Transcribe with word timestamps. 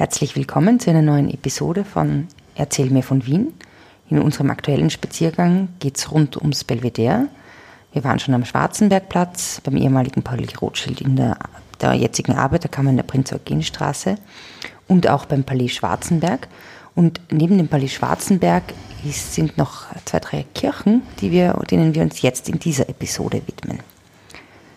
Herzlich 0.00 0.34
willkommen 0.34 0.80
zu 0.80 0.88
einer 0.88 1.02
neuen 1.02 1.28
Episode 1.28 1.84
von 1.84 2.26
Erzähl 2.54 2.88
mir 2.88 3.02
von 3.02 3.26
Wien. 3.26 3.52
In 4.08 4.18
unserem 4.18 4.48
aktuellen 4.48 4.88
Spaziergang 4.88 5.68
geht 5.78 5.98
es 5.98 6.10
rund 6.10 6.38
ums 6.38 6.64
Belvedere. 6.64 7.28
Wir 7.92 8.02
waren 8.02 8.18
schon 8.18 8.32
am 8.32 8.46
Schwarzenbergplatz, 8.46 9.60
beim 9.62 9.76
ehemaligen 9.76 10.22
Pauli 10.22 10.48
Rothschild 10.58 11.02
in 11.02 11.16
der, 11.16 11.36
der 11.82 11.92
jetzigen 11.92 12.32
Arbeiterkammer 12.32 12.88
in 12.88 12.96
der 12.96 13.02
Prinz-Eugen-Straße 13.02 14.14
und 14.88 15.06
auch 15.06 15.26
beim 15.26 15.44
Palais 15.44 15.68
Schwarzenberg. 15.68 16.48
Und 16.94 17.20
neben 17.30 17.58
dem 17.58 17.68
Palais 17.68 17.92
Schwarzenberg 17.92 18.72
sind 19.04 19.58
noch 19.58 19.84
zwei, 20.06 20.20
drei 20.20 20.46
Kirchen, 20.54 21.02
die 21.20 21.30
wir, 21.30 21.52
denen 21.70 21.94
wir 21.94 22.00
uns 22.00 22.22
jetzt 22.22 22.48
in 22.48 22.58
dieser 22.58 22.88
Episode 22.88 23.42
widmen. 23.46 23.80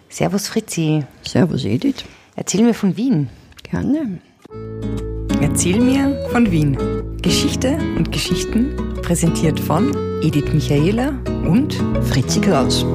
Servus 0.09 0.49
Fritzi. 0.49 1.05
Servus 1.25 1.63
Edith. 1.63 2.03
Erzähl 2.35 2.63
mir 2.63 2.73
von 2.73 2.97
Wien. 2.97 3.29
Gerne. 3.63 4.19
Erzähl 5.43 5.81
mir 5.81 6.25
von 6.31 6.49
Wien. 6.51 6.77
Geschichte 7.21 7.77
und 7.97 8.13
Geschichten 8.13 8.77
präsentiert 9.01 9.59
von 9.59 9.91
Edith 10.23 10.53
Michaela 10.53 11.09
und 11.45 11.73
Fritzi 12.03 12.39
Kraus. 12.39 12.85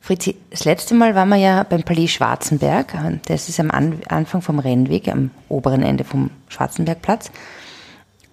Fritzi, 0.00 0.34
das 0.50 0.64
letzte 0.64 0.96
Mal 0.96 1.14
waren 1.14 1.28
wir 1.28 1.36
ja 1.36 1.62
beim 1.62 1.84
Palais 1.84 2.08
Schwarzenberg. 2.08 2.92
Das 3.28 3.48
ist 3.48 3.60
am 3.60 3.70
Anfang 3.70 4.42
vom 4.42 4.58
Rennweg, 4.58 5.06
am 5.06 5.30
oberen 5.48 5.84
Ende 5.84 6.02
vom 6.02 6.30
Schwarzenbergplatz. 6.48 7.30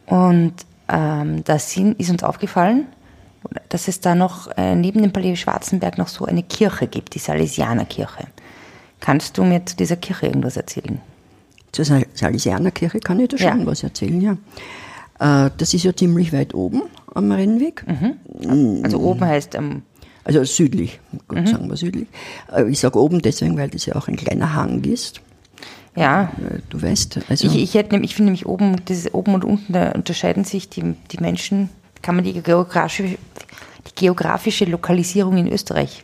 Und 0.07 0.55
ähm, 0.89 1.43
da 1.43 1.55
ist 1.55 1.77
uns 1.77 2.23
aufgefallen, 2.23 2.87
dass 3.69 3.87
es 3.87 3.99
da 3.99 4.15
noch 4.15 4.47
äh, 4.57 4.73
neben 4.73 5.03
dem 5.03 5.13
Palais 5.13 5.35
Schwarzenberg 5.35 5.99
noch 5.99 6.07
so 6.07 6.25
eine 6.25 6.41
Kirche 6.41 6.87
gibt, 6.87 7.13
die 7.13 7.19
Salesianerkirche. 7.19 8.25
Kannst 9.01 9.37
du 9.37 9.43
mir 9.43 9.65
zu 9.65 9.75
dieser 9.75 9.97
Kirche 9.97 10.27
irgendwas 10.27 10.55
erzählen? 10.55 11.01
Zur 11.73 11.85
Salesianerkirche 11.85 12.99
kann 12.99 13.19
ich 13.19 13.29
da 13.29 13.37
schon 13.37 13.59
ja. 13.61 13.65
was 13.65 13.83
erzählen, 13.83 14.21
ja. 14.21 14.37
Äh, 15.19 15.51
das 15.57 15.73
ist 15.73 15.83
ja 15.83 15.95
ziemlich 15.95 16.31
weit 16.31 16.53
oben 16.53 16.83
am 17.13 17.31
Rennweg. 17.31 17.85
Mhm. 17.87 18.81
Also 18.83 18.99
oben 18.99 19.25
heißt 19.25 19.55
am 19.55 19.83
also 20.23 20.43
südlich, 20.43 20.99
gut 21.27 21.39
mhm. 21.39 21.47
sagen 21.47 21.69
wir 21.69 21.77
südlich. 21.77 22.07
Äh, 22.55 22.69
ich 22.69 22.79
sage 22.79 22.99
oben 22.99 23.21
deswegen, 23.21 23.57
weil 23.57 23.69
das 23.69 23.85
ja 23.85 23.95
auch 23.95 24.07
ein 24.07 24.17
kleiner 24.17 24.53
Hang 24.53 24.83
ist. 24.83 25.21
Ja. 25.95 26.31
Äh, 26.37 26.59
du 26.69 26.81
weißt. 26.81 27.21
Also 27.27 27.47
ich, 27.47 27.55
ich, 27.55 27.73
hätte, 27.73 27.95
ich 27.97 28.15
finde 28.15 28.31
nämlich 28.31 28.45
oben, 28.45 28.75
das 28.85 29.11
oben 29.13 29.33
und 29.33 29.43
unten, 29.43 29.73
da 29.73 29.91
unterscheiden 29.91 30.43
sich 30.43 30.69
die, 30.69 30.95
die 31.11 31.17
Menschen, 31.19 31.69
kann 32.01 32.15
man 32.15 32.23
die 32.23 32.39
geografische, 32.41 33.03
die 33.87 33.95
geografische 33.95 34.65
Lokalisierung 34.65 35.37
in 35.37 35.51
Österreich 35.51 36.03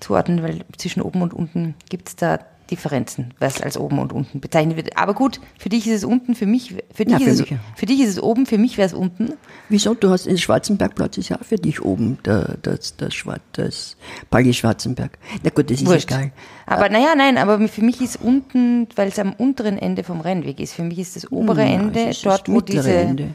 zuordnen, 0.00 0.42
weil 0.42 0.64
zwischen 0.76 1.02
oben 1.02 1.22
und 1.22 1.32
unten 1.32 1.74
gibt 1.88 2.08
es 2.08 2.16
da 2.16 2.38
Differenzen, 2.70 3.34
was 3.40 3.60
als 3.60 3.76
oben 3.76 3.98
und 3.98 4.12
unten 4.12 4.40
bezeichnet 4.40 4.76
wird. 4.76 4.96
Aber 4.96 5.12
gut, 5.12 5.38
für 5.58 5.68
dich 5.68 5.86
ist 5.86 5.96
es 5.96 6.04
unten, 6.04 6.34
für 6.34 6.46
mich, 6.46 6.74
für 6.92 7.04
dich, 7.04 7.12
ja, 7.12 7.18
für 7.18 7.30
ist, 7.30 7.40
es, 7.40 7.46
für 7.76 7.86
dich 7.86 8.00
ist 8.00 8.08
es 8.08 8.22
oben, 8.22 8.46
für 8.46 8.56
mich 8.56 8.78
wäre 8.78 8.86
es 8.86 8.94
unten. 8.94 9.34
Wieso? 9.68 9.94
Du 9.94 10.08
hast 10.08 10.24
den 10.24 10.38
Schwarzenbergplatz 10.38 11.18
ist 11.18 11.28
ja 11.28 11.38
auch 11.38 11.44
für 11.44 11.56
dich 11.56 11.82
oben, 11.82 12.18
der, 12.24 12.56
das, 12.62 12.96
das, 12.96 13.14
das 13.52 13.96
Palais 14.30 14.54
Schwarzenberg. 14.54 15.18
Na 15.42 15.50
gut, 15.50 15.70
das 15.70 15.82
ist 15.82 15.86
Wurscht. 15.86 16.10
egal. 16.10 16.32
Aber 16.64 16.88
naja, 16.88 17.14
nein, 17.14 17.36
aber 17.36 17.68
für 17.68 17.82
mich 17.82 18.00
ist 18.00 18.16
unten, 18.22 18.88
weil 18.96 19.08
es 19.08 19.18
am 19.18 19.34
unteren 19.34 19.78
Ende 19.78 20.02
vom 20.02 20.22
Rennweg 20.22 20.58
ist, 20.58 20.72
für 20.72 20.84
mich 20.84 20.98
ist 20.98 21.16
das 21.16 21.30
obere 21.30 21.64
ja, 21.64 21.74
Ende 21.74 22.12
dort, 22.22 22.48
wo 22.48 22.62
diese. 22.62 22.94
Ende. 22.94 23.34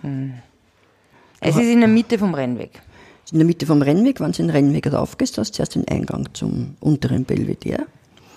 Hm. 0.00 0.34
Es 1.40 1.56
ist 1.56 1.68
in 1.68 1.80
der 1.80 1.88
Mitte 1.88 2.18
vom 2.18 2.34
Rennweg. 2.34 2.80
In 3.32 3.38
der 3.38 3.46
Mitte 3.46 3.66
vom 3.66 3.80
Rennweg, 3.80 4.20
wenn 4.20 4.32
du 4.32 4.38
den 4.38 4.50
Rennweg 4.50 4.92
raufgehst, 4.92 5.38
hast 5.38 5.50
du 5.50 5.56
zuerst 5.56 5.74
den 5.74 5.88
Eingang 5.88 6.28
zum 6.34 6.76
unteren 6.80 7.24
Belvedere. 7.24 7.86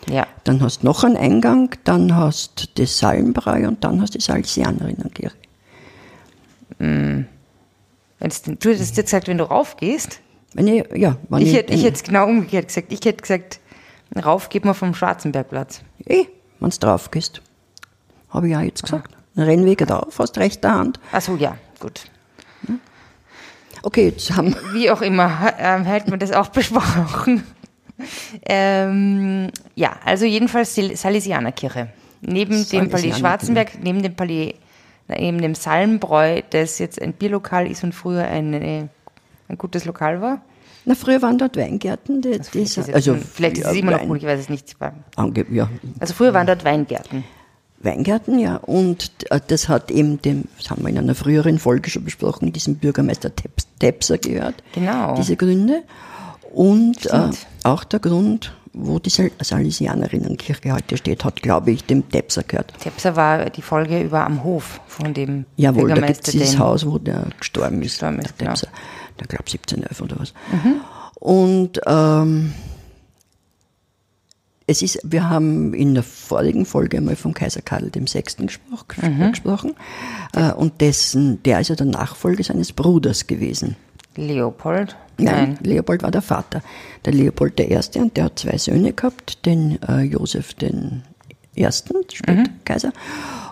Ja. 0.07 0.25
Dann 0.43 0.61
hast 0.61 0.83
du 0.83 0.85
noch 0.85 1.03
einen 1.03 1.17
Eingang, 1.17 1.75
dann 1.83 2.15
hast 2.15 2.61
du 2.61 2.83
das 2.83 2.97
Salmbräu 2.97 3.67
und 3.67 3.83
dann 3.83 4.01
hast 4.01 4.13
du 4.13 4.19
die 4.19 4.23
Salesianerinnenkirche. 4.23 5.35
Mm. 6.79 7.25
Du 8.19 8.69
hättest 8.69 8.97
jetzt 8.97 9.05
gesagt, 9.05 9.27
wenn 9.27 9.37
du 9.37 9.43
raufgehst. 9.43 10.21
Wenn 10.53 10.67
ich, 10.67 10.85
ja, 10.95 11.17
wenn 11.29 11.41
ich, 11.41 11.49
ich, 11.49 11.55
hätte, 11.55 11.73
ich 11.73 11.83
hätte 11.83 11.95
es 11.95 12.03
genau 12.03 12.27
umgekehrt 12.27 12.69
gesagt. 12.69 12.91
Ich 12.91 13.03
hätte 13.03 13.21
gesagt, 13.21 13.59
rauf 14.23 14.49
geht 14.49 14.63
man 14.63 14.73
vom 14.73 14.93
Schwarzenbergplatz. 14.93 15.81
Eh, 16.05 16.25
wenn 16.59 16.69
du 16.69 16.77
drauf 16.77 17.11
gehst. 17.11 17.41
Habe 18.29 18.47
ich 18.47 18.53
ja 18.53 18.61
jetzt 18.61 18.83
gesagt. 18.83 19.15
Ein 19.35 19.43
Rennweg 19.43 19.85
drauf, 19.85 20.17
hast 20.17 20.37
rechter 20.37 20.73
Hand. 20.73 20.99
Ach 21.11 21.21
so, 21.21 21.35
ja, 21.35 21.57
gut. 21.79 22.05
Okay, 23.85 24.11
haben 24.31 24.55
Wie 24.73 24.89
auch 24.89 25.03
immer, 25.03 25.25
äh, 25.59 25.83
hätten 25.83 26.09
wir 26.09 26.17
das 26.17 26.31
auch 26.31 26.47
besprochen. 26.59 27.43
Ähm, 28.43 29.51
ja, 29.75 29.97
also 30.03 30.25
jedenfalls 30.25 30.73
die 30.73 30.95
Salesianerkirche. 30.95 31.89
Neben 32.21 32.67
dem 32.67 32.89
Palais 32.89 33.13
Schwarzenberg, 33.13 33.83
neben 33.83 34.01
dem 34.01 34.15
Palais, 34.15 34.55
neben 35.07 35.39
dem 35.39 35.53
Salmbräu, 35.53 36.41
das 36.49 36.79
jetzt 36.79 36.99
ein 36.99 37.13
Bierlokal 37.13 37.69
ist 37.69 37.83
und 37.83 37.93
früher 37.93 38.25
ein, 38.25 38.55
ein 38.55 39.57
gutes 39.59 39.85
Lokal 39.85 40.19
war. 40.19 40.41
Na, 40.85 40.95
früher 40.95 41.21
waren 41.21 41.37
dort 41.37 41.55
Weingärten. 41.55 42.23
Die, 42.23 42.33
also, 42.33 42.49
vielleicht, 42.49 42.77
ist, 42.77 42.91
also, 42.91 43.15
vielleicht 43.15 43.59
ist 43.59 43.67
es 43.67 43.75
immer 43.75 43.91
noch 43.91 44.07
gut, 44.07 44.17
ich 44.17 44.25
weiß 44.25 44.39
es 44.39 44.49
nicht. 44.49 44.75
Ange 45.15 45.45
ja. 45.51 45.69
Also 45.99 46.15
früher 46.15 46.33
waren 46.33 46.47
dort 46.47 46.65
Weingärten. 46.65 47.23
Weingärten, 47.85 48.39
ja. 48.39 48.57
Und 48.57 49.11
äh, 49.29 49.39
das 49.47 49.69
hat 49.69 49.91
eben 49.91 50.21
dem, 50.21 50.45
das 50.57 50.69
haben 50.69 50.83
wir 50.83 50.89
in 50.89 50.97
einer 50.97 51.15
früheren 51.15 51.59
Folge 51.59 51.89
schon 51.89 52.03
besprochen, 52.03 52.51
diesem 52.51 52.75
Bürgermeister 52.75 53.31
Tepser 53.79 54.17
gehört. 54.17 54.55
Genau. 54.73 55.15
Diese 55.15 55.35
Gründe. 55.35 55.83
Und 56.53 57.05
äh, 57.07 57.29
auch 57.63 57.83
der 57.83 57.99
Grund, 57.99 58.53
wo 58.73 58.99
die 58.99 59.09
Salesianerinnenkirche 59.09 60.73
heute 60.73 60.97
steht, 60.97 61.23
hat, 61.23 61.41
glaube 61.41 61.71
ich, 61.71 61.85
dem 61.85 62.09
Tepser 62.09 62.43
gehört. 62.43 62.73
Tepser 62.79 63.15
war 63.15 63.49
die 63.49 63.61
Folge 63.61 64.01
über 64.01 64.25
am 64.25 64.43
Hof 64.43 64.81
von 64.87 65.13
dem 65.13 65.45
Jawohl, 65.55 65.83
Bürgermeister. 65.83 65.93
Jawohl, 65.93 66.01
da 66.01 66.07
gibt 66.07 66.27
es 66.27 66.31
dieses 66.31 66.59
Haus, 66.59 66.85
wo 66.85 66.97
der 66.97 67.27
gestorben 67.39 67.81
ist, 67.81 67.93
gestorben 67.93 68.19
ist 68.19 68.39
der 68.39 68.47
Tepser. 68.47 68.67
Genau. 68.67 69.19
Der 69.19 69.27
glaube 69.27 69.45
1711 69.45 70.01
oder 70.01 70.19
was. 70.19 70.33
Mhm. 70.51 70.81
Und 71.19 71.81
ähm, 71.85 72.53
es 74.67 74.81
ist, 74.81 74.99
wir 75.03 75.29
haben 75.29 75.73
in 75.73 75.93
der 75.93 76.03
vorigen 76.03 76.65
Folge 76.65 76.97
einmal 76.97 77.15
vom 77.15 77.33
Kaiser 77.33 77.61
Karl 77.61 77.91
VI. 77.93 78.23
Gesprochen, 78.45 79.17
mhm. 79.17 79.31
gesprochen 79.31 79.75
äh, 80.33 80.51
und 80.51 80.81
dessen, 80.81 81.41
der 81.43 81.59
ist 81.59 81.69
ja 81.69 81.75
der 81.75 81.85
Nachfolger 81.85 82.43
seines 82.43 82.73
Bruders 82.73 83.27
gewesen. 83.27 83.75
Leopold? 84.15 84.95
Nein, 85.17 85.55
Nein, 85.55 85.57
Leopold 85.61 86.03
war 86.03 86.11
der 86.11 86.21
Vater. 86.21 86.61
Der 87.05 87.13
Leopold 87.13 87.59
Erste 87.59 87.99
und 87.99 88.17
der 88.17 88.25
hat 88.25 88.39
zwei 88.39 88.57
Söhne 88.57 88.93
gehabt, 88.93 89.45
den 89.45 89.81
äh, 89.83 90.01
Josef 90.01 90.53
den 90.53 91.03
Ersten, 91.55 91.95
später 92.11 92.39
mhm. 92.39 92.65
Kaiser, 92.65 92.91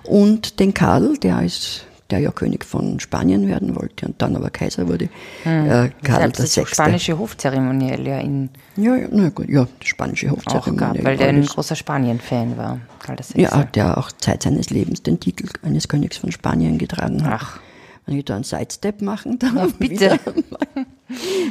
und 0.04 0.60
den 0.60 0.74
Karl, 0.74 1.18
der 1.18 1.42
ist 1.44 1.86
der 2.14 2.20
ja 2.20 2.32
König 2.32 2.64
von 2.64 3.00
Spanien 3.00 3.48
werden 3.48 3.76
wollte 3.76 4.06
und 4.06 4.22
dann 4.22 4.36
aber 4.36 4.52
Kaiser 4.52 4.88
wurde. 4.88 5.10
Hm. 5.44 5.66
Äh, 5.66 5.90
Karl 6.04 6.30
das 6.30 6.46
ist 6.46 6.58
die 6.58 6.66
spanische 6.68 7.18
Hofzeremoniell 7.18 8.06
ja 8.08 8.20
in. 8.20 8.50
Ja, 8.76 8.96
ja, 8.96 9.08
na 9.12 9.30
gut, 9.30 9.50
ja, 9.50 9.68
die 9.82 9.88
spanische 9.88 10.30
Hofzeremoniell. 10.30 11.02
Auch 11.02 11.06
weil 11.06 11.18
der 11.18 11.30
ein 11.30 11.44
großer 11.44 11.76
Spanien-Fan 11.76 12.56
war, 12.56 12.80
Karl 13.00 13.18
VI. 13.18 13.42
Ja, 13.42 13.64
der 13.64 13.98
auch 13.98 14.12
Zeit 14.12 14.44
seines 14.44 14.70
Lebens 14.70 15.02
den 15.02 15.20
Titel 15.20 15.48
eines 15.64 15.88
Königs 15.88 16.18
von 16.18 16.32
Spanien 16.32 16.78
getragen 16.78 17.24
hat. 17.24 17.40
Ach. 17.42 17.60
Wenn 18.06 18.20
ich 18.20 18.26
da 18.26 18.36
einen 18.36 18.44
Sidestep 18.44 19.02
machen 19.02 19.40
darf. 19.40 19.54
Ja, 19.56 19.68
bitte. 19.80 20.20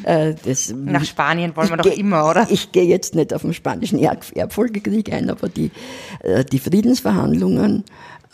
äh, 0.05 0.34
das, 0.45 0.72
Nach 0.77 1.05
Spanien 1.05 1.56
wollen 1.56 1.71
wir 1.71 1.77
doch 1.78 1.87
immer, 1.87 2.28
oder? 2.28 2.47
Ich 2.51 2.71
gehe 2.71 2.84
jetzt 2.84 3.17
nicht 3.17 3.34
auf 3.34 3.43
den 3.43 3.53
spanischen 3.53 3.99
Erbfolgekrieg 3.99 5.12
ein, 5.12 5.28
aber 5.28 5.49
die, 5.49 5.72
äh, 6.21 6.45
die 6.45 6.59
Friedensverhandlungen 6.61 7.84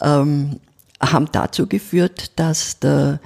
ähm, 0.03 0.59
haben 1.01 1.29
dazu 1.33 1.67
geführt, 1.67 2.33
dass 2.37 2.79
der 2.81 3.21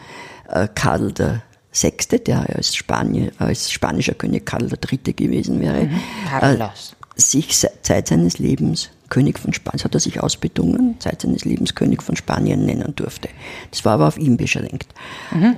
äh, 0.49 0.69
Karl 0.75 1.13
der 1.13 1.43
Sechste, 1.71 2.19
der 2.19 2.55
als, 2.55 2.77
Spanier, 2.77 3.33
als 3.39 3.71
spanischer 3.73 4.15
König 4.15 4.45
Karl 4.45 4.69
III. 4.69 5.15
gewesen 5.15 5.61
wäre, 5.61 5.85
mhm. 5.85 6.01
äh, 6.41 6.69
sich 7.17 7.67
Zeit 7.83 8.09
seines 8.09 8.39
Lebens 8.39 8.91
König 9.09 9.39
von 9.39 9.53
Spanien, 9.53 9.85
hat 9.85 9.95
er 9.95 10.01
sich 10.01 10.21
ausbedungen, 10.21 10.97
Zeit 10.99 11.23
seines 11.23 11.45
Lebens 11.45 11.75
König 11.75 12.03
von 12.03 12.17
Spanien 12.17 12.65
nennen 12.65 12.95
durfte. 12.95 13.29
Das 13.71 13.85
war 13.85 13.95
aber 13.95 14.09
auf 14.09 14.19
ihn 14.19 14.37
beschränkt. 14.37 14.87
Mhm. 15.31 15.57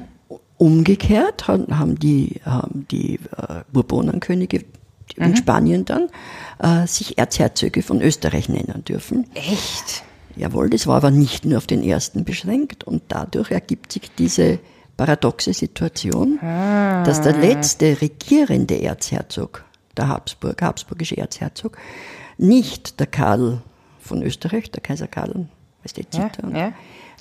Umgekehrt 0.57 1.49
haben 1.49 1.99
die, 1.99 2.41
haben 2.45 2.87
die 2.91 3.17
äh, 3.37 3.63
Bourbonenkönige 3.73 4.65
in 5.17 5.31
mhm. 5.31 5.37
Spanien 5.37 5.85
dann 5.85 6.09
äh, 6.59 6.87
sich 6.87 7.19
Erzherzöge 7.19 7.83
von 7.83 8.01
Österreich 8.01 8.49
nennen 8.49 8.85
dürfen. 8.85 9.27
Echt? 9.35 10.05
Jawohl, 10.37 10.71
das 10.71 10.87
war 10.87 10.97
aber 10.97 11.11
nicht 11.11 11.45
nur 11.45 11.59
auf 11.59 11.67
den 11.67 11.83
ersten 11.83 12.25
beschränkt 12.25 12.85
und 12.85 13.03
dadurch 13.09 13.51
ergibt 13.51 13.93
sich 13.93 14.11
diese 14.17 14.59
paradoxe 14.97 15.53
Situation, 15.53 16.39
ah. 16.43 17.03
dass 17.05 17.21
der 17.21 17.37
letzte 17.37 18.01
regierende 18.01 18.81
Erzherzog, 18.81 19.65
der 19.97 20.09
Habsburg, 20.09 20.61
habsburgische 20.63 21.17
Erzherzog, 21.17 21.77
nicht 22.37 22.99
der 23.01 23.07
Karl 23.07 23.63
von 24.01 24.23
Österreich, 24.23 24.71
der 24.71 24.83
Kaiser 24.83 25.07
Karl, 25.07 25.47
weißt 25.83 25.99
du, 25.99 26.03
ja, 26.19 26.31
ja. 26.53 26.73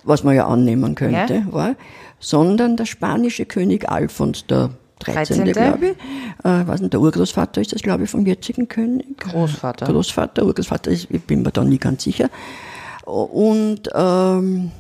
was 0.03 0.23
man 0.23 0.35
ja 0.35 0.47
annehmen 0.47 0.95
könnte, 0.95 1.43
ja. 1.45 1.53
war, 1.53 1.75
sondern 2.19 2.77
der 2.77 2.85
spanische 2.85 3.45
König 3.45 3.89
Alfons 3.89 4.45
der 4.47 4.71
13. 4.99 5.45
13.. 5.45 5.51
glaube 5.51 5.85
ich. 5.87 6.45
Äh, 6.45 6.67
weiß 6.67 6.81
nicht, 6.81 6.93
der 6.93 7.01
Urgroßvater 7.01 7.61
ist 7.61 7.73
das, 7.73 7.81
glaube 7.81 8.03
ich, 8.05 8.09
vom 8.09 8.25
jetzigen 8.25 8.67
König. 8.67 9.17
Großvater. 9.17 9.85
Großvater, 9.85 10.45
Urgroßvater, 10.45 10.91
ist, 10.91 11.07
ich 11.09 11.21
bin 11.21 11.41
mir 11.41 11.51
da 11.51 11.63
nie 11.63 11.77
ganz 11.77 12.03
sicher. 12.03 12.29
Und 13.05 13.81
ähm, 13.93 14.71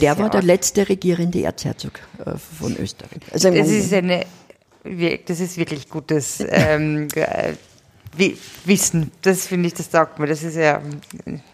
der 0.00 0.12
ja 0.12 0.18
war 0.18 0.30
der 0.30 0.42
letzte 0.42 0.88
regierende 0.88 1.42
Erzherzog 1.42 1.92
äh, 2.24 2.32
von 2.36 2.76
Österreich. 2.76 3.20
Also 3.32 3.48
Das 3.50 3.58
Grunde- 3.66 3.76
ist 3.76 3.92
eine, 3.92 4.26
das 5.26 5.40
ist 5.40 5.56
wirklich 5.56 5.88
gutes 5.88 6.42
ähm, 6.48 7.08
äh, 7.14 7.54
Wi- 8.16 8.36
Wissen. 8.66 9.10
Das 9.22 9.46
finde 9.46 9.68
ich, 9.68 9.74
das 9.74 9.88
taugt 9.90 10.18
mir. 10.18 10.26
Das 10.26 10.42
ist 10.42 10.56
ja 10.56 10.82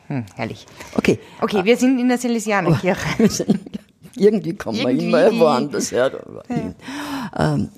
hm, 0.08 0.24
herrlich. 0.34 0.66
okay. 0.96 1.18
Okay, 1.40 1.64
wir 1.64 1.76
sind 1.76 1.98
in 2.00 2.08
der 2.08 2.18
Salesianerkirche. 2.18 3.46
Irgendwie 4.16 4.54
kommen 4.56 4.78
wir 4.78 4.88
immer 4.88 5.38
woanders 5.38 5.92
her. 5.92 6.10
Ähm, 7.38 7.68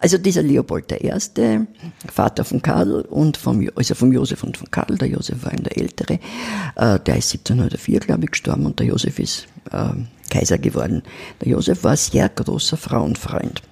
also 0.00 0.18
dieser 0.18 0.42
Leopold 0.42 0.92
I., 0.92 1.12
Vater 2.12 2.44
von 2.44 2.62
Karl 2.62 3.00
und 3.02 3.36
vom, 3.36 3.68
also 3.74 3.94
vom 3.94 4.12
Josef 4.12 4.44
und 4.44 4.56
von 4.56 4.70
Karl, 4.70 4.96
der 4.96 5.08
Josef 5.08 5.44
war 5.44 5.52
ihm 5.52 5.62
der 5.64 5.76
Ältere, 5.76 6.20
äh, 6.76 6.98
der 7.00 7.16
ist 7.16 7.32
1704, 7.32 8.00
glaube 8.00 8.24
ich, 8.24 8.30
gestorben 8.30 8.66
und 8.66 8.78
der 8.78 8.86
Josef 8.86 9.18
ist 9.18 9.48
äh, 9.72 9.90
Kaiser 10.30 10.58
geworden. 10.58 11.02
Der 11.40 11.48
Josef 11.48 11.84
war 11.84 11.92
ein 11.92 11.96
sehr 11.96 12.28
großer 12.28 12.76
Frauenfreund. 12.76 13.62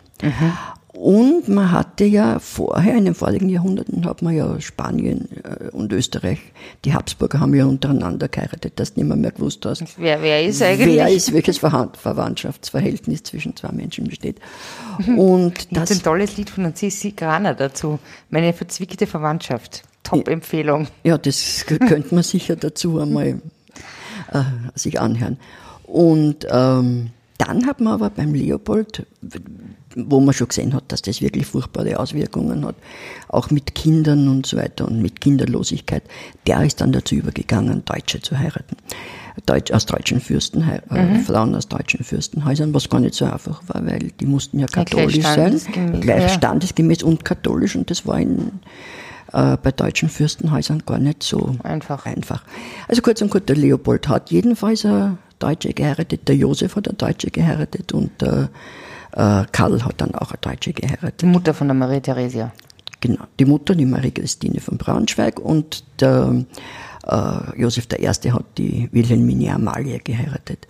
Und 0.97 1.47
man 1.49 1.73
hatte 1.73 2.05
ja 2.05 2.39
vorher, 2.39 2.97
in 2.97 3.05
den 3.05 3.15
vorigen 3.15 3.51
Jahrhunderten, 3.51 4.07
hat 4.07 4.23
man 4.23 4.35
ja 4.35 4.59
Spanien 4.63 5.29
äh, 5.45 5.69
und 5.69 5.93
Österreich, 5.93 6.39
die 6.87 6.95
Habsburger 6.95 7.39
haben 7.39 7.55
ja 7.55 7.67
untereinander 7.67 8.29
geheiratet, 8.29 8.81
dass 8.81 8.95
du 8.95 9.01
nicht 9.01 9.09
mehr, 9.09 9.17
mehr 9.17 9.33
gewusst 9.33 9.67
hast, 9.67 9.85
wer, 9.99 10.23
wer 10.23 10.43
ist 10.43 10.63
eigentlich? 10.63 10.97
wer 10.97 11.09
ist, 11.09 11.35
welches 11.35 11.59
Verwandtschaftsverhältnis 11.59 13.25
zwischen 13.25 13.55
zwei 13.55 13.73
Menschen 13.73 14.05
besteht. 14.09 14.41
Und 15.17 15.69
Das 15.71 15.91
ist 15.91 16.01
ein 16.01 16.03
tolles 16.03 16.39
Lied 16.39 16.49
von 16.49 16.75
Sissi 16.75 17.11
Graner 17.11 17.55
dazu. 17.55 17.99
Meine 18.31 18.55
verzwickte 18.55 19.07
Verwandtschaft. 19.07 19.83
Top-Empfehlung. 20.03 20.87
ja, 21.05 21.19
das 21.19 21.67
könnte 21.67 22.15
man 22.15 22.23
sicher 22.23 22.57
dazu 22.57 23.01
einmal 23.01 23.41
äh, 24.33 24.43
sich 24.75 24.99
anhören. 24.99 25.37
Und 25.85 26.47
ähm, 26.51 27.11
dann 27.39 27.67
hat 27.67 27.81
man 27.81 27.95
aber 27.95 28.11
beim 28.11 28.35
Leopold, 28.35 29.07
wo 29.95 30.21
man 30.21 30.35
schon 30.35 30.49
gesehen 30.49 30.75
hat, 30.75 30.85
dass 30.89 31.03
das 31.03 31.21
wirklich 31.21 31.47
furchtbare 31.47 31.99
Auswirkungen 31.99 32.65
hat, 32.65 32.77
auch 33.29 33.51
mit 33.51 33.75
Kindern 33.75 34.29
und 34.29 34.47
so 34.47 34.57
weiter 34.57 34.87
und 34.87 35.03
mit 35.03 35.21
Kinderlosigkeit, 35.21 36.03
der 36.47 36.63
ist 36.63 36.81
dann 36.81 36.93
dazu 36.93 37.15
übergegangen, 37.15 37.85
Deutsche 37.85 38.21
zu 38.21 38.39
heiraten. 38.39 38.77
Deutsch, 39.45 39.71
aus 39.71 39.85
deutschen 39.85 40.19
Fürsten, 40.19 40.63
äh, 40.63 41.19
Frauen 41.21 41.55
aus 41.55 41.69
deutschen 41.69 42.03
Fürstenhäusern, 42.03 42.73
was 42.73 42.89
gar 42.89 43.01
nicht 43.01 43.15
so 43.15 43.27
einfach 43.27 43.63
war, 43.67 43.85
weil 43.85 44.11
die 44.19 44.25
mussten 44.25 44.59
ja 44.59 44.67
gleich 44.67 44.87
katholisch 44.87 45.21
sein, 45.21 45.35
standesgemäß, 45.35 46.01
gleich 46.01 46.23
ja. 46.23 46.29
standesgemäß 46.31 47.03
und 47.03 47.23
katholisch 47.23 47.77
und 47.77 47.91
das 47.91 48.07
war 48.07 48.19
in, 48.19 48.61
äh, 49.35 49.59
bei 49.63 49.73
deutschen 49.73 50.09
Fürstenhäusern 50.09 50.85
gar 50.87 50.99
nicht 50.99 51.23
so 51.23 51.55
Einfach. 51.63 52.07
einfach. 52.07 52.45
Also 52.89 53.03
kurz 53.03 53.21
und 53.21 53.31
gut, 53.31 53.47
der 53.47 53.57
Leopold 53.57 54.09
hat 54.09 54.31
jedenfalls 54.31 54.87
eine 54.87 55.19
Deutsche 55.39 55.73
geheiratet, 55.73 56.29
der 56.29 56.37
Josef 56.37 56.77
hat 56.77 56.89
eine 56.89 56.97
Deutsche 56.97 57.31
geheiratet 57.31 57.93
und 57.93 58.21
der 58.21 58.51
äh, 59.13 59.45
Karl 59.53 59.85
hat 59.85 60.01
dann 60.01 60.15
auch 60.15 60.31
eine 60.31 60.41
Deutsche 60.41 60.73
geheiratet. 60.73 61.23
Die 61.23 61.27
Mutter 61.27 61.55
von 61.55 61.69
der 61.69 61.75
Marie 61.75 62.01
Theresia. 62.01 62.53
Genau, 63.01 63.25
die 63.39 63.45
Mutter, 63.45 63.75
die 63.75 63.85
Marie 63.85 64.11
Christine 64.11 64.61
von 64.61 64.79
Braunschweig 64.79 65.39
und 65.39 65.85
der 66.01 66.45
äh, 67.07 67.61
Josef 67.61 67.87
I. 67.99 68.07
hat 68.07 68.59
die 68.59 68.89
Wilhelmine 68.93 69.55
Amalie 69.55 70.01
geheiratet. 70.01 70.67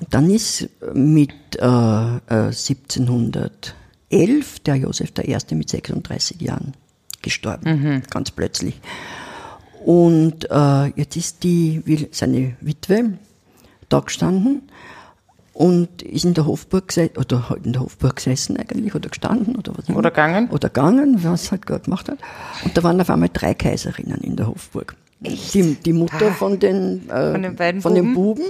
Und 0.00 0.12
dann 0.12 0.30
ist 0.30 0.68
mit 0.94 1.32
äh, 1.58 1.66
äh, 1.66 2.20
1711 2.28 4.60
der 4.60 4.76
Josef 4.76 5.12
I. 5.18 5.36
mit 5.54 5.68
36 5.70 6.40
Jahren 6.40 6.74
gestorben, 7.22 8.02
ganz 8.10 8.30
plötzlich. 8.32 8.80
Und 9.84 10.48
äh, 10.50 10.86
jetzt 10.96 11.16
ist 11.16 11.42
die, 11.42 12.08
seine 12.12 12.56
Witwe 12.60 13.18
da 13.92 14.00
gestanden 14.00 14.62
und 15.52 16.00
ist 16.02 16.24
in 16.24 16.34
der 16.34 16.46
Hofburg 16.46 16.88
gesessen, 16.88 17.16
oder 17.18 17.50
halt 17.50 17.66
in 17.66 17.72
der 17.74 17.82
Hofburg 17.82 18.16
gesessen 18.16 18.56
eigentlich, 18.56 18.94
oder 18.94 19.10
gestanden, 19.10 19.54
oder 19.56 19.72
was. 19.76 19.88
Oder 19.94 20.10
gegangen. 20.10 20.48
Oder 20.50 20.68
gegangen, 20.68 21.22
was 21.24 21.50
halt 21.50 21.66
gerade 21.66 21.84
gemacht 21.84 22.08
hat. 22.08 22.18
Und 22.64 22.76
da 22.76 22.82
waren 22.82 23.00
auf 23.00 23.10
einmal 23.10 23.28
drei 23.32 23.52
Kaiserinnen 23.54 24.18
in 24.22 24.36
der 24.36 24.46
Hofburg. 24.46 24.96
Die, 25.20 25.76
die 25.76 25.92
Mutter 25.92 26.28
Ah. 26.30 26.32
von 26.32 26.58
den, 26.58 27.08
äh, 27.08 27.30
Von 27.32 27.42
den 27.42 27.54
beiden 27.54 27.80
von 27.80 27.94
den 27.94 28.12
Buben 28.12 28.42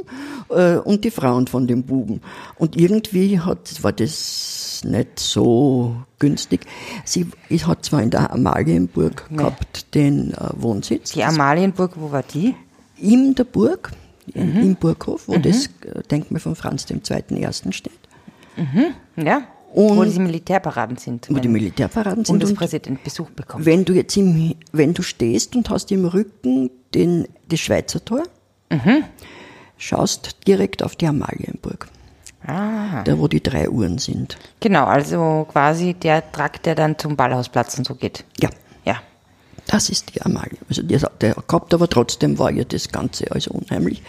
äh, 0.49 0.77
und 0.77 1.05
die 1.05 1.11
Frauen 1.11 1.47
von 1.47 1.67
den 1.67 1.83
Buben. 1.83 2.23
Und 2.57 2.77
irgendwie 2.77 3.39
hat, 3.41 3.83
war 3.83 3.93
das 3.93 4.81
nicht 4.83 5.21
so 5.21 5.97
günstig. 6.19 6.63
Sie 7.05 7.27
ich 7.51 7.67
hat 7.67 7.85
zwar 7.85 8.03
in 8.03 8.09
der 8.11 8.33
Amalienburg 8.33 9.29
gehabt 9.29 9.95
den 9.95 10.33
äh, 10.33 10.37
Wohnsitz, 10.57 11.13
Die 11.13 11.23
Amalienburg, 11.25 11.93
wo 11.97 12.11
war 12.11 12.23
die? 12.23 12.55
in 12.99 13.35
der 13.35 13.45
Burg, 13.45 13.91
Mhm. 14.35 14.61
im 14.63 14.77
Burghof, 14.77 15.29
wo 15.29 15.37
das 15.39 15.67
äh, 15.67 16.03
Denkmal 16.11 16.41
von 16.41 16.55
Franz 16.57 16.87
II. 16.91 17.41
Ersten 17.43 17.73
steht, 17.73 17.93
Ja. 19.17 19.43
Und- 19.75 19.97
wo 19.97 20.05
diese 20.05 20.21
Militärparaden 20.21 20.99
sind. 20.99 21.29
wo 21.31 21.39
die 21.39 21.49
Militärparaden 21.49 22.25
sind. 22.27 22.35
Und 22.35 22.41
Bundespräsident 22.41 23.03
Besuch 23.05 23.31
bekommt. 23.31 23.65
wenn 23.65 23.85
du 23.87 23.95
jetzt 23.95 24.15
im, 24.19 24.55
wenn 24.73 24.93
du 24.93 25.03
stehst 25.03 25.57
und 25.57 25.71
hast 25.71 25.91
im 25.93 26.05
Rücken 26.05 26.71
den, 26.95 27.27
das 27.49 27.61
Schweizer 27.61 28.05
Tor, 28.05 28.23
Mhm. 28.71 29.05
schaust 29.79 30.47
direkt 30.47 30.83
auf 30.83 30.95
die 30.97 31.07
Amalienburg, 31.07 31.89
Ah. 32.47 33.03
da 33.05 33.19
wo 33.19 33.29
die 33.29 33.43
drei 33.43 33.69
Uhren 33.71 33.99
sind. 33.99 34.37
Genau, 34.61 34.85
also 34.85 35.47
quasi 35.51 35.95
der 35.95 36.31
Trakt, 36.33 36.67
der 36.67 36.75
dann 36.75 36.99
zum 36.99 37.17
Ballhausplatz 37.17 37.79
und 37.79 37.87
so 37.87 37.95
geht. 37.95 38.25
Ja. 38.41 38.51
Das 39.67 39.89
ist 39.89 40.15
die 40.15 40.23
Amalie. 40.23 40.59
Also 40.69 40.83
die 40.83 40.99
hat 40.99 41.23
er 41.23 41.35
gehabt, 41.35 41.73
aber 41.75 41.89
trotzdem 41.89 42.39
war 42.39 42.51
ihr 42.51 42.65
das 42.65 42.89
Ganze 42.91 43.31
also 43.31 43.53
unheimlich. 43.53 44.03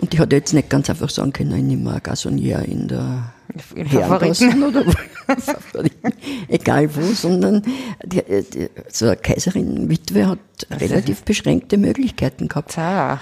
Und 0.00 0.12
die 0.12 0.18
hat 0.18 0.32
jetzt 0.32 0.52
nicht 0.52 0.70
ganz 0.70 0.90
einfach 0.90 1.08
sagen 1.08 1.32
können, 1.32 1.54
ich 1.56 1.62
nehme 1.62 1.94
ein 1.94 2.02
Gasonier 2.02 2.60
in 2.60 2.88
der 2.88 3.32
In 3.74 3.86
Favoriten. 3.88 4.62
oder 4.64 4.84
Favoriten, 5.38 6.12
egal 6.48 6.94
wo, 6.94 7.02
sondern 7.12 7.62
die, 8.04 8.20
die, 8.52 8.68
so 8.88 9.06
eine 9.06 9.16
Kaiserin-Witwe 9.16 10.26
hat 10.26 10.38
relativ 10.70 11.22
beschränkte 11.22 11.78
Möglichkeiten 11.78 12.48
gehabt. 12.48 12.76
Äh, 12.76 13.16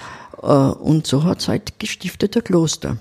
Und 0.47 1.05
so 1.07 1.23
hat 1.23 1.39
es 1.41 1.47
halt 1.47 1.79
gestifteter 1.79 2.41
Kloster. 2.41 2.97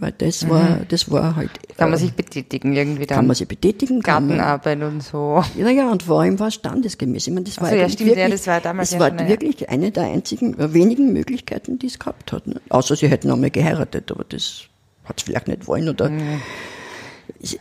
Weil 0.00 0.12
das 0.12 0.48
war, 0.48 0.80
das 0.88 1.10
war 1.10 1.36
halt. 1.36 1.50
Mhm. 1.50 1.76
Kann 1.76 1.90
man 1.90 1.98
äh, 1.98 2.02
sich 2.02 2.12
betätigen 2.12 2.72
irgendwie 2.74 3.06
dann. 3.06 3.16
kann 3.16 3.26
man 3.26 3.36
sich 3.36 3.46
betätigen, 3.48 3.96
man, 3.96 4.02
Gartenarbeit 4.02 4.82
und 4.82 5.02
so. 5.02 5.42
ja, 5.56 5.68
ja, 5.70 5.90
und 5.90 6.02
vor 6.02 6.20
allem 6.22 6.38
war 6.40 6.48
es 6.48 6.54
standesgemäß. 6.54 7.26
Ich 7.26 7.32
meine, 7.32 7.44
das 7.44 7.58
war 7.58 7.66
Ach 7.68 7.70
so, 7.70 7.76
ja, 7.76 7.88
stimmt, 7.88 8.10
ja, 8.10 8.16
wirklich, 8.16 8.34
das 8.40 8.46
war 8.46 8.60
damals 8.60 8.90
das 8.90 8.94
ja 8.94 9.00
war 9.00 9.12
eine- 9.18 9.28
wirklich 9.28 9.68
eine 9.68 9.90
der 9.90 10.04
einzigen, 10.04 10.58
äh, 10.58 10.72
wenigen 10.74 11.12
Möglichkeiten, 11.12 11.78
die 11.78 11.86
es 11.86 11.98
gehabt 11.98 12.32
hat. 12.32 12.46
Ne? 12.46 12.60
Außer 12.70 12.96
sie 12.96 13.08
hätten 13.08 13.30
einmal 13.30 13.50
geheiratet, 13.50 14.10
aber 14.10 14.24
das 14.24 14.62
hat 15.04 15.18
es 15.18 15.22
vielleicht 15.24 15.48
nicht 15.48 15.66
wollen 15.66 15.88
oder. 15.88 16.10
Mhm. 16.10 16.40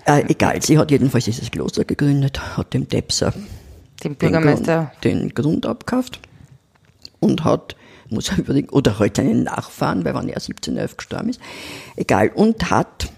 Äh, 0.06 0.24
egal, 0.30 0.62
sie 0.62 0.78
hat 0.78 0.92
jedenfalls 0.92 1.26
dieses 1.26 1.52
Kloster 1.52 1.84
gegründet, 1.86 2.40
hat 2.58 2.74
dem 2.74 2.88
Depser 2.88 3.32
Dem 3.32 4.14
den 4.14 4.16
Bürgermeister. 4.16 4.92
Grund, 5.02 5.04
den 5.04 5.34
Grund 5.34 5.66
abgekauft 5.66 6.20
und 7.20 7.44
hat, 7.44 7.76
muss 8.12 8.30
er 8.30 8.38
überlegen, 8.40 8.70
oder 8.70 9.00
halt 9.00 9.18
seinen 9.18 9.44
Nachfahren, 9.44 10.06
weil 10.06 10.14
wann 10.14 10.28
er 10.30 10.36
1711 10.38 10.98
gestorben 10.98 11.30
ist, 11.30 11.40
egal, 11.96 12.32
und 12.34 12.70
hat 12.72 13.12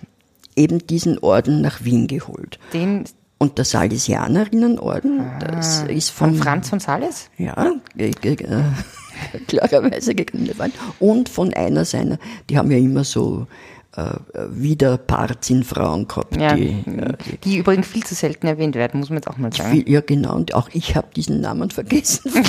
eben 0.55 0.85
diesen 0.87 1.17
Orden 1.19 1.61
nach 1.61 1.83
Wien 1.83 2.07
geholt. 2.07 2.59
Den 2.73 3.05
Und 3.37 3.57
der 3.57 3.65
Salesianerinnenorden, 3.65 5.21
das 5.39 5.83
ist 5.83 6.09
von 6.09 6.33
von, 6.35 6.43
Franz 6.43 6.69
von 6.69 6.79
Sales? 6.79 7.29
ja, 7.37 7.71
ge- 7.95 8.11
äh, 8.43 8.63
klarerweise 9.47 10.15
gegründet 10.15 10.59
worden. 10.59 10.73
Und 10.99 11.29
von 11.29 11.53
einer 11.53 11.85
seiner, 11.85 12.17
die 12.49 12.57
haben 12.57 12.69
ja 12.71 12.77
immer 12.77 13.03
so 13.03 13.47
äh, 13.95 14.13
Widerparts 14.51 15.49
in 15.49 15.63
Frauen 15.63 16.07
gehabt, 16.07 16.35
Ja. 16.37 16.53
die, 16.55 16.69
äh, 16.87 17.13
die 17.25 17.37
Die 17.37 17.57
übrigens 17.57 17.87
viel 17.87 18.03
zu 18.03 18.13
selten 18.15 18.47
erwähnt 18.47 18.75
werden, 18.75 18.99
muss 18.99 19.09
man 19.09 19.17
jetzt 19.17 19.27
auch 19.27 19.37
mal 19.37 19.51
sagen. 19.53 19.71
viel, 19.71 19.89
ja 19.89 20.01
genau, 20.01 20.35
und 20.35 20.53
auch 20.53 20.69
ich 20.73 20.95
habe 20.95 21.07
diesen 21.15 21.41
Namen 21.41 21.71
vergessen. 21.71 22.31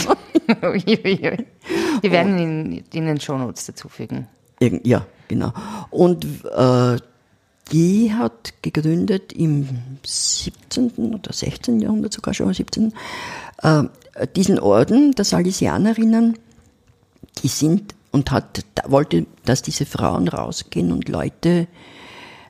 Wir 2.00 2.12
werden 2.12 2.38
ihn 2.38 2.84
in 2.92 3.06
den 3.06 3.20
Shownotes 3.20 3.66
dazufügen. 3.66 4.28
Ja, 4.60 5.06
genau. 5.28 5.52
Und 5.90 6.24
äh, 6.54 6.96
die 7.72 8.12
hat 8.12 8.54
gegründet 8.62 9.32
im 9.32 9.68
17. 10.04 10.90
oder 11.14 11.32
16. 11.32 11.80
Jahrhundert, 11.80 12.12
sogar 12.12 12.34
schon 12.34 12.52
17. 12.52 12.92
Äh, 13.62 13.84
diesen 14.36 14.58
Orden 14.58 15.12
der 15.12 15.24
Salesianerinnen, 15.24 16.38
die 17.42 17.48
sind 17.48 17.94
und 18.10 18.30
hat, 18.30 18.64
wollte, 18.86 19.26
dass 19.44 19.62
diese 19.62 19.86
Frauen 19.86 20.28
rausgehen 20.28 20.92
und 20.92 21.08
Leute 21.08 21.68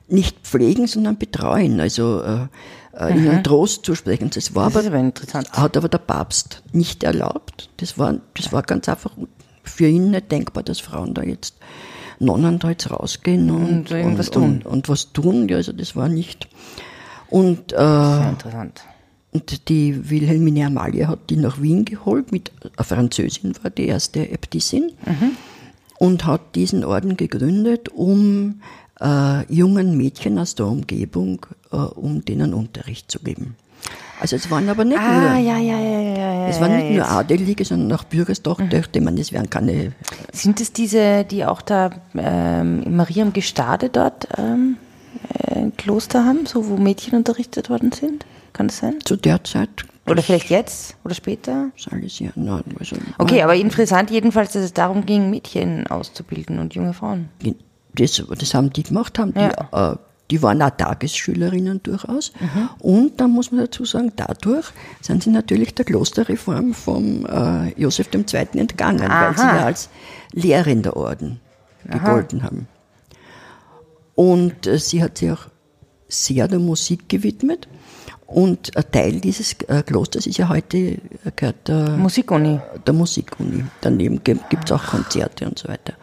nicht 0.07 0.39
pflegen, 0.39 0.87
sondern 0.87 1.17
betreuen, 1.17 1.79
also 1.79 2.21
äh, 2.21 2.47
äh, 2.93 3.15
ihnen 3.15 3.43
Trost 3.43 3.85
zusprechen. 3.85 4.29
Das 4.33 4.55
war 4.55 4.69
Das 4.69 4.85
aber 4.87 4.97
aber 4.97 5.51
hat 5.51 5.77
aber 5.77 5.87
der 5.87 5.99
Papst 5.99 6.63
nicht 6.73 7.03
erlaubt. 7.03 7.69
Das 7.77 7.97
war, 7.97 8.15
das 8.33 8.51
war 8.51 8.63
ganz 8.63 8.89
einfach 8.89 9.11
für 9.63 9.87
ihn 9.87 10.11
nicht 10.11 10.31
denkbar, 10.31 10.63
dass 10.63 10.79
Frauen 10.79 11.13
da 11.13 11.23
jetzt, 11.23 11.55
Nonnen 12.19 12.59
da 12.59 12.69
jetzt 12.69 12.89
rausgehen 12.91 13.49
und, 13.49 13.69
Und 13.69 13.91
irgendwas 13.91 14.27
und, 14.29 14.33
tun. 14.33 14.43
Und, 14.43 14.65
und 14.65 14.89
was 14.89 15.11
tun. 15.13 15.47
Ja, 15.49 15.57
also 15.57 15.71
das 15.73 15.95
war 15.95 16.07
nicht. 16.09 16.47
Und, 17.29 17.73
äh, 17.73 17.77
Sehr 17.77 18.29
interessant. 18.29 18.81
und 19.31 19.69
die 19.69 20.09
Wilhelmine 20.09 20.67
Amalie 20.67 21.07
hat 21.07 21.29
die 21.29 21.37
nach 21.37 21.61
Wien 21.61 21.85
geholt, 21.85 22.31
mit 22.31 22.51
eine 22.77 22.85
Französin 22.85 23.53
war 23.63 23.71
die 23.71 23.87
erste 23.87 24.29
Äbtissin 24.29 24.91
und 25.97 26.25
hat 26.25 26.55
diesen 26.55 26.83
Orden 26.83 27.15
gegründet, 27.15 27.89
um 27.89 28.61
äh, 28.99 29.45
jungen 29.53 29.97
Mädchen 29.97 30.37
aus 30.37 30.55
der 30.55 30.67
Umgebung, 30.67 31.45
äh, 31.71 31.77
um 31.77 32.25
denen 32.25 32.53
Unterricht 32.53 33.09
zu 33.09 33.19
geben. 33.19 33.55
Also 34.21 34.35
es 34.35 34.51
waren 34.51 34.69
aber 34.69 34.85
nicht 34.85 34.99
Ah, 34.99 35.31
nur, 35.31 35.39
ja, 35.39 35.57
ja, 35.57 35.79
ja, 35.79 35.99
ja, 35.99 36.13
ja. 36.13 36.47
es 36.47 36.61
waren 36.61 36.71
ja, 36.71 36.77
nicht 36.77 36.95
nur. 36.95 37.09
Adelige, 37.09 37.65
sondern 37.65 37.97
auch 37.99 38.03
Bürgerstochter. 38.03 38.81
Ich 38.93 39.01
meine, 39.01 39.19
es 39.19 39.31
wären 39.33 39.49
keine 39.49 39.93
Sind 40.31 40.61
es 40.61 40.71
diese, 40.71 41.25
die 41.25 41.43
auch 41.43 41.61
da 41.61 41.89
ähm, 42.15 42.83
in 42.83 42.95
Maria 42.95 43.23
im 43.23 43.33
Gestade 43.33 43.89
dort 43.89 44.27
ähm, 44.37 44.77
äh, 45.47 45.55
ein 45.61 45.75
Kloster 45.75 46.23
haben, 46.23 46.45
so 46.45 46.69
wo 46.69 46.77
Mädchen 46.77 47.15
unterrichtet 47.17 47.69
worden 47.71 47.91
sind? 47.91 48.25
Kann 48.53 48.67
das 48.67 48.77
sein? 48.77 48.99
zu 49.03 49.15
der 49.15 49.43
Zeit 49.43 49.69
Oder 50.07 50.21
vielleicht 50.21 50.49
jetzt 50.51 50.97
oder 51.03 51.15
später? 51.15 51.69
Salesianer. 51.75 52.33
Nein, 52.35 52.63
also, 52.79 52.97
Okay, 53.17 53.41
aber 53.41 53.55
interessant 53.55 54.11
jedenfalls, 54.11 54.51
dass 54.53 54.63
es 54.63 54.73
darum 54.73 55.05
ging, 55.07 55.31
Mädchen 55.31 55.87
auszubilden 55.87 56.59
und 56.59 56.75
junge 56.75 56.93
Frauen. 56.93 57.29
Das, 57.95 58.21
das 58.37 58.53
haben 58.53 58.71
die 58.71 58.83
gemacht, 58.83 59.17
haben 59.17 59.33
die, 59.33 59.39
Ja. 59.39 59.93
äh, 59.93 59.97
die 60.31 60.41
waren 60.41 60.61
auch 60.61 60.71
Tagesschülerinnen 60.71 61.83
durchaus. 61.83 62.31
Und 62.79 63.19
dann 63.19 63.31
muss 63.31 63.51
man 63.51 63.65
dazu 63.65 63.83
sagen, 63.85 64.13
dadurch 64.15 64.71
sind 65.01 65.23
sie 65.23 65.29
natürlich 65.29 65.75
der 65.75 65.85
Klosterreform 65.85 66.73
vom 66.73 67.25
äh, 67.25 67.69
Josef 67.79 68.07
II. 68.13 68.47
entgangen, 68.53 69.09
weil 69.09 69.35
sie 69.35 69.43
Aha. 69.43 69.57
ja 69.57 69.65
als 69.65 69.89
Lehrerin 70.31 70.81
der 70.81 70.95
Orden 70.95 71.41
gegolten 71.85 72.43
haben. 72.43 72.67
Und 74.15 74.67
äh, 74.67 74.79
sie 74.79 75.03
hat 75.03 75.17
sich 75.17 75.31
auch 75.31 75.47
sehr 76.07 76.47
der 76.47 76.59
Musik 76.59 77.09
gewidmet. 77.09 77.67
Und 78.25 78.75
ein 78.77 78.85
Teil 78.91 79.19
dieses 79.19 79.53
äh, 79.67 79.83
Klosters 79.83 80.25
ist 80.25 80.37
ja 80.37 80.47
heute, 80.47 80.77
äh, 80.77 80.99
gehört 81.35 81.67
der, 81.67 81.97
Musikuni. 81.97 82.61
der 82.87 82.93
Musikuni. 82.93 83.65
Daneben 83.81 84.23
gibt 84.23 84.47
es 84.63 84.71
auch 84.71 84.85
Konzerte 84.85 85.45
und 85.45 85.59
so 85.59 85.67
weiter. 85.67 85.93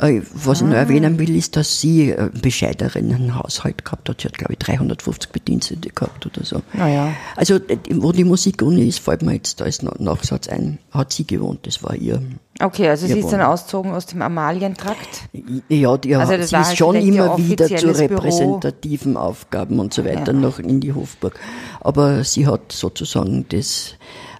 Äh, 0.00 0.22
Was 0.32 0.60
ich 0.60 0.66
noch 0.68 0.74
erwähnen 0.76 1.18
will, 1.18 1.34
ist, 1.36 1.56
dass 1.56 1.80
sie 1.80 2.10
äh, 2.10 2.18
einen 2.18 2.40
bescheideren 2.40 3.34
Haushalt 3.34 3.84
gehabt 3.84 4.08
hat. 4.08 4.20
Sie 4.20 4.28
hat, 4.28 4.38
glaube 4.38 4.52
ich, 4.52 4.58
350 4.60 5.30
Bedienstete 5.32 5.90
gehabt 5.90 6.24
oder 6.24 6.44
so. 6.44 6.62
Naja. 6.72 7.12
Also, 7.36 7.56
äh, 7.56 7.78
wo 7.94 8.12
die 8.12 8.24
Musikuni 8.24 8.86
ist, 8.86 9.00
fällt 9.00 9.22
mir 9.22 9.34
jetzt 9.34 9.60
als 9.60 9.82
Na- 9.82 9.94
Nachsatz 9.98 10.48
ein, 10.48 10.78
hat 10.92 11.12
sie 11.12 11.26
gewohnt. 11.26 11.66
Das 11.66 11.82
war 11.82 11.94
ihr. 11.96 12.22
Okay, 12.60 12.88
also 12.88 13.06
sie 13.06 13.14
Ja, 13.14 13.18
ist 13.18 13.32
dann 13.32 13.40
wohl. 13.40 13.46
ausgezogen 13.46 13.92
aus 13.92 14.06
dem 14.06 14.22
Amalientrakt. 14.22 15.28
Ja, 15.68 15.96
die, 15.96 16.14
Also 16.16 16.32
sie 16.34 16.38
ist 16.40 16.52
halt 16.54 16.76
schon 16.78 16.94
ihr 16.96 17.02
immer 17.02 17.36
wieder 17.38 17.66
zu 17.66 17.74
offizielles 17.74 17.98
Büro. 17.98 18.14
repräsentativen 18.20 19.16
Aufgaben 19.16 19.78
und 19.80 19.92
so 19.94 20.04
weiter 20.04 20.32
noch 20.32 20.58
in 20.60 20.80
die 20.80 20.92
Hofburg. 20.92 21.38
Aber 21.80 22.22
sie 22.24 22.46
hat 22.46 22.70
sozusagen 22.72 23.46
das 23.48 23.94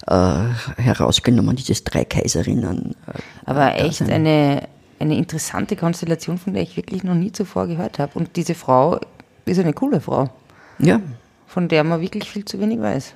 äh, 0.07 0.35
herausgenommen, 0.81 1.55
dieses 1.55 1.83
drei 1.83 2.03
Kaiserinnen. 2.05 2.95
Äh, 3.07 3.19
Aber 3.45 3.75
echt 3.75 4.01
eine, 4.01 4.63
eine 4.99 5.17
interessante 5.17 5.75
Konstellation, 5.75 6.37
von 6.37 6.53
der 6.53 6.63
ich 6.63 6.75
wirklich 6.77 7.03
noch 7.03 7.15
nie 7.15 7.31
zuvor 7.31 7.67
gehört 7.67 7.99
habe. 7.99 8.17
Und 8.17 8.35
diese 8.35 8.53
Frau 8.55 8.99
ist 9.45 9.59
eine 9.59 9.73
coole 9.73 10.01
Frau, 10.01 10.29
Ja, 10.79 10.99
von 11.47 11.67
der 11.67 11.83
man 11.83 12.01
wirklich 12.01 12.29
viel 12.29 12.45
zu 12.45 12.59
wenig 12.59 12.79
weiß. 12.79 13.13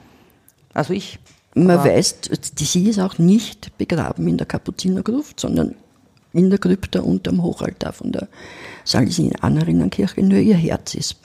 Also 0.73 0.93
ich. 0.93 1.19
Man 1.55 1.69
Aber- 1.69 1.85
weiß, 1.85 2.15
sie 2.55 2.89
ist 2.89 2.99
auch 2.99 3.19
nicht 3.19 3.77
begraben 3.77 4.27
in 4.27 4.37
der 4.37 4.47
Kapuzinergruft, 4.47 5.39
sondern 5.39 5.75
in 6.33 6.49
der 6.49 6.57
Krypta 6.57 7.01
unterm 7.01 7.43
Hochaltar 7.43 7.93
von 7.93 8.11
der 8.11 8.27
Salesianerinnenkirche. 8.85 10.21
Nur 10.23 10.39
ihr 10.39 10.55
Herz 10.55 10.95
ist 10.95 11.17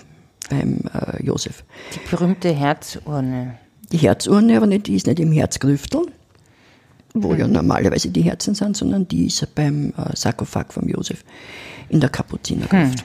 beim 0.50 0.80
äh, 0.92 1.22
Josef. 1.24 1.64
Die 1.94 2.10
berühmte 2.10 2.52
Herzurne. 2.54 3.58
Die 3.90 3.96
Herzurne 3.98 4.56
aber 4.58 4.66
nicht, 4.66 4.86
die 4.86 4.96
ist 4.96 5.06
nicht 5.06 5.18
im 5.20 5.32
Herzgrüftel, 5.32 6.02
wo 7.14 7.34
ja 7.34 7.48
normalerweise 7.48 8.10
die 8.10 8.22
Herzen 8.22 8.54
sind, 8.54 8.76
sondern 8.76 9.08
die 9.08 9.26
ist 9.26 9.54
beim 9.54 9.90
äh, 9.96 10.14
Sarkophag 10.14 10.72
vom 10.72 10.88
Josef 10.88 11.24
in 11.88 12.00
der 12.00 12.10
Kapuzinergruft. 12.10 13.04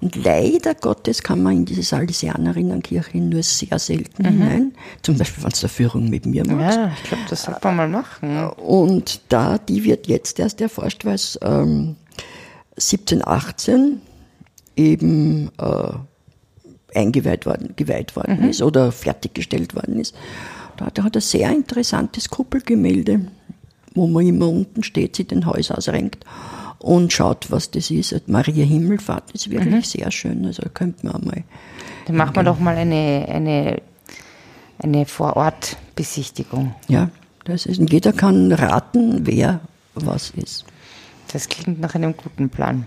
Und 0.00 0.16
leider 0.16 0.74
Gottes 0.74 1.22
kann 1.22 1.42
man 1.42 1.56
in 1.56 1.64
diese 1.66 1.82
Salesianerinnenkirche 1.82 3.18
nur 3.18 3.42
sehr 3.42 3.78
selten 3.78 4.24
hinein. 4.24 4.72
Zum 5.02 5.18
Beispiel, 5.18 5.44
wenn 5.44 5.50
du 5.50 5.58
eine 5.58 5.68
Führung 5.68 6.08
mit 6.08 6.24
mir 6.24 6.46
machst. 6.46 6.78
Ja, 6.78 6.92
ich 6.96 7.02
glaube, 7.02 7.24
das 7.28 7.42
sollte 7.42 7.60
man 7.64 7.76
mal 7.76 7.88
machen. 7.88 8.48
Und 8.48 9.20
da, 9.28 9.58
die 9.58 9.84
wird 9.84 10.06
jetzt 10.06 10.38
erst 10.38 10.60
erforscht, 10.62 11.04
weil 11.04 11.16
es 11.16 11.38
ähm, 11.42 11.96
1718 12.76 14.00
eben 14.76 15.50
äh, 15.58 16.98
eingeweiht 16.98 17.44
worden, 17.44 17.74
geweiht 17.76 18.16
worden 18.16 18.48
ist 18.48 18.62
oder 18.62 18.92
fertiggestellt 18.92 19.74
worden 19.74 20.00
ist. 20.00 20.14
Da 20.88 21.04
hat 21.04 21.16
er 21.16 21.20
ein 21.20 21.20
sehr 21.20 21.50
interessantes 21.50 22.30
Kuppelgemälde, 22.30 23.26
wo 23.94 24.06
man 24.06 24.26
immer 24.26 24.48
unten 24.48 24.82
steht, 24.82 25.16
sie 25.16 25.24
den 25.24 25.46
Hals 25.46 25.70
ausrenkt 25.70 26.24
und 26.78 27.12
schaut, 27.12 27.50
was 27.50 27.70
das 27.70 27.90
ist. 27.90 28.28
Maria 28.28 28.64
Himmelfahrt 28.64 29.30
ist 29.32 29.50
wirklich 29.50 29.88
sehr 29.88 30.10
schön, 30.10 30.46
also 30.46 30.62
könnte 30.72 31.06
man 31.06 31.16
einmal. 31.16 31.44
Dann 32.06 32.16
machen 32.16 32.34
wir 32.34 32.42
doch 32.42 32.58
mal 32.58 32.76
eine, 32.76 33.26
eine, 33.28 33.82
eine 34.78 35.06
Vorortbesichtigung. 35.06 36.74
Ja, 36.88 37.10
das 37.44 37.66
ist, 37.66 37.80
jeder 37.90 38.12
kann 38.12 38.50
raten, 38.52 39.26
wer 39.26 39.60
was 39.94 40.30
ist. 40.30 40.64
Das 41.32 41.48
klingt 41.48 41.80
nach 41.80 41.94
einem 41.94 42.16
guten 42.16 42.48
Plan. 42.48 42.86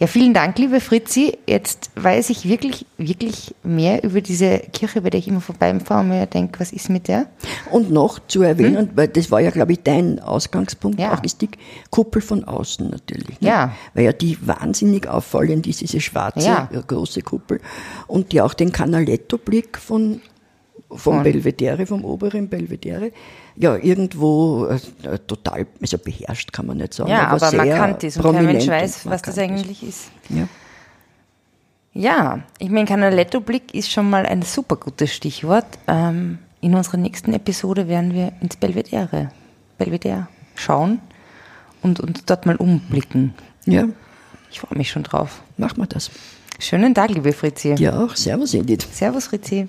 Ja, 0.00 0.06
vielen 0.08 0.34
Dank, 0.34 0.58
liebe 0.58 0.80
Fritzi. 0.80 1.38
Jetzt 1.46 1.90
weiß 1.94 2.30
ich 2.30 2.48
wirklich, 2.48 2.84
wirklich 2.98 3.54
mehr 3.62 4.02
über 4.02 4.20
diese 4.20 4.58
Kirche, 4.72 5.00
bei 5.02 5.10
der 5.10 5.20
ich 5.20 5.28
immer 5.28 5.40
vorbeifahre 5.40 6.00
und 6.00 6.08
mir 6.08 6.26
denke, 6.26 6.58
was 6.58 6.72
ist 6.72 6.90
mit 6.90 7.06
der? 7.06 7.26
Und 7.70 7.90
noch 7.92 8.18
zu 8.26 8.42
erwähnen, 8.42 8.90
weil 8.96 9.08
das 9.08 9.30
war 9.30 9.40
ja, 9.40 9.50
glaube 9.50 9.72
ich, 9.72 9.82
dein 9.84 10.18
Ausgangspunkt, 10.18 10.98
Ja. 10.98 11.14
auch 11.14 11.22
ist 11.22 11.40
die 11.42 11.48
Kuppel 11.90 12.20
von 12.22 12.42
außen 12.44 12.90
natürlich. 12.90 13.40
Ne? 13.40 13.48
Ja. 13.48 13.72
Weil 13.94 14.04
ja 14.06 14.12
die 14.12 14.36
wahnsinnig 14.46 15.06
auffallend 15.06 15.66
ist, 15.66 15.80
diese 15.80 16.00
schwarze, 16.00 16.46
Ja. 16.46 16.68
äh, 16.72 16.80
große 16.84 17.22
Kuppel. 17.22 17.60
Und 18.08 18.32
die 18.32 18.40
auch 18.40 18.54
den 18.54 18.72
Canaletto-Blick 18.72 19.78
von, 19.78 20.20
vom 20.90 21.22
Belvedere, 21.22 21.86
vom 21.86 22.04
oberen 22.04 22.48
Belvedere, 22.48 23.12
ja, 23.56 23.76
irgendwo 23.76 24.66
äh, 24.66 24.74
äh, 25.06 25.18
total, 25.26 25.66
also 25.80 25.98
beherrscht 25.98 26.52
kann 26.52 26.66
man 26.66 26.76
nicht 26.78 26.94
sagen. 26.94 27.10
Ja, 27.10 27.28
aber 27.28 27.38
sehr 27.50 27.64
markant 27.64 28.04
ist 28.04 28.18
und 28.18 28.34
kein 28.34 28.44
Mensch 28.46 28.66
weiß, 28.68 29.06
was 29.06 29.22
das 29.22 29.38
eigentlich 29.38 29.82
ist. 29.82 29.88
ist. 29.88 30.10
Ja. 30.30 30.48
Ja, 31.92 32.40
ich 32.58 32.68
meine, 32.68 32.84
Canaletto-Blick 32.84 33.72
ist 33.74 33.90
schon 33.90 34.10
mal 34.10 34.26
ein 34.26 34.42
super 34.42 34.76
gutes 34.76 35.14
Stichwort. 35.14 35.66
Ähm, 35.88 36.38
in 36.60 36.74
unserer 36.74 36.98
nächsten 36.98 37.32
Episode 37.32 37.88
werden 37.88 38.12
wir 38.12 38.32
ins 38.42 38.56
Belvedere, 38.56 39.30
Belvedere 39.78 40.28
schauen 40.56 41.00
und 41.82 41.98
uns 42.00 42.24
dort 42.26 42.44
mal 42.44 42.56
umblicken. 42.56 43.32
ja, 43.64 43.84
Ich 44.50 44.60
freue 44.60 44.76
mich 44.76 44.90
schon 44.90 45.04
drauf. 45.04 45.40
machen 45.56 45.78
wir 45.78 45.86
das. 45.86 46.10
Schönen 46.58 46.94
Tag, 46.94 47.10
liebe 47.10 47.32
Fritzi. 47.32 47.74
Ja, 47.78 47.98
auch. 47.98 48.14
Servus, 48.14 48.52
Edith. 48.52 48.86
Servus, 48.92 49.26
Fritzi. 49.28 49.68